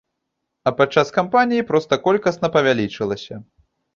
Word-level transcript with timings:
А 0.69 0.71
падчас 0.79 1.11
кампаніі 1.17 1.67
проста 1.71 1.99
колькасна 2.07 2.47
павялічылася. 2.55 3.35